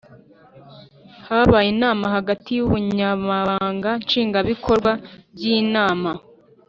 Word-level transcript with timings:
Habaye 1.27 1.67
inama 1.75 2.05
hagati 2.15 2.47
y 2.57 2.61
Ubunyamabanga 2.65 3.89
Nshingwabikorwa 4.01 4.91
bw 5.33 5.41
Inama 5.59 6.11